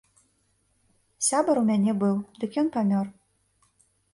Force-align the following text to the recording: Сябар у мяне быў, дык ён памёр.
Сябар 1.27 1.61
у 1.63 1.65
мяне 1.69 1.91
быў, 2.05 2.15
дык 2.45 2.51
ён 2.63 2.67
памёр. 2.79 3.05